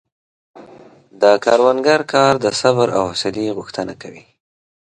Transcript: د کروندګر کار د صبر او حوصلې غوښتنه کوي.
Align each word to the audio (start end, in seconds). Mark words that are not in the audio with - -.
د 1.21 1.23
کروندګر 1.43 2.01
کار 2.13 2.33
د 2.43 2.45
صبر 2.61 2.87
او 2.97 3.03
حوصلې 3.09 3.55
غوښتنه 3.57 3.93
کوي. 4.01 4.23